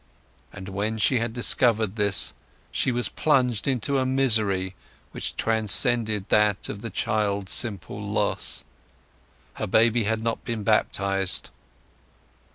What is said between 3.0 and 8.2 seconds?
plunged into a misery which transcended that of the child's simple